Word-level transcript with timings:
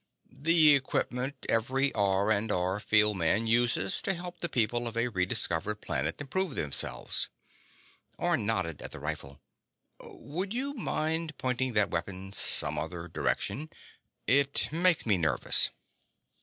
"The 0.39 0.73
equipment 0.73 1.45
every 1.47 1.93
R&R 1.93 2.79
field 2.79 3.17
man 3.17 3.45
uses 3.45 4.01
to 4.01 4.15
help 4.15 4.39
the 4.39 4.49
people 4.49 4.87
of 4.87 4.97
a 4.97 5.09
rediscovered 5.09 5.79
planet 5.81 6.19
improve 6.19 6.55
themselves." 6.55 7.29
Orne 8.17 8.43
nodded 8.43 8.81
at 8.81 8.89
the 8.89 8.99
rifle. 8.99 9.39
"Would 10.03 10.55
you 10.55 10.73
mind 10.73 11.37
pointing 11.37 11.73
that 11.73 11.91
weapon 11.91 12.33
some 12.33 12.79
other 12.79 13.07
direction? 13.07 13.69
It 14.25 14.69
makes 14.71 15.05
me 15.05 15.19
nervous." 15.19 15.69